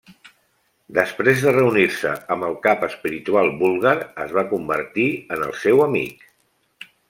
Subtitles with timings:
[0.97, 3.95] Després de reunir-se amb el cap espiritual búlgar,
[4.27, 6.29] es va convertir en el seu amic.